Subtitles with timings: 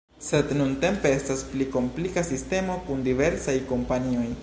[0.27, 4.31] Sed nuntempe estas pli komplika sistemo kun diversaj kompanioj.